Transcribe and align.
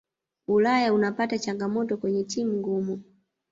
ulaya 0.47 0.93
unapata 0.93 1.39
changamoto 1.39 1.97
kwenye 1.97 2.23
timu 2.23 2.57
ngumu 2.57 3.03